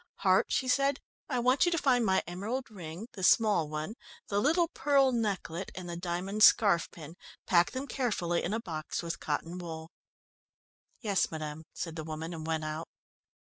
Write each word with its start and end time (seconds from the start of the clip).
"Hart," 0.21 0.47
she 0.51 0.67
said, 0.67 0.99
"I 1.29 1.37
want 1.37 1.63
you 1.67 1.71
to 1.71 1.77
find 1.77 2.03
my 2.03 2.23
emerald 2.25 2.71
ring, 2.71 3.07
the 3.13 3.21
small 3.21 3.69
one, 3.69 3.93
the 4.29 4.41
little 4.41 4.67
pearl 4.67 5.11
necklet, 5.11 5.71
and 5.75 5.87
the 5.87 5.95
diamond 5.95 6.41
scarf 6.41 6.89
pin. 6.89 7.15
Pack 7.45 7.69
them 7.69 7.85
carefully 7.85 8.41
in 8.43 8.51
a 8.51 8.59
box 8.59 9.03
with 9.03 9.19
cotton 9.19 9.59
wool." 9.59 9.91
"Yes, 11.01 11.29
madam," 11.29 11.65
said 11.71 11.97
the 11.97 12.03
woman, 12.03 12.33
and 12.33 12.47
went 12.47 12.63
out. 12.65 12.89